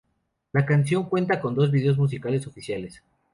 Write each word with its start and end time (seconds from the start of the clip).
La 0.51 0.65
canción 0.65 1.03
cuenta 1.07 1.39
con 1.39 1.53
dos 1.53 1.69
videos 1.69 1.95
musicales 1.99 2.47
oficiales. 2.47 3.03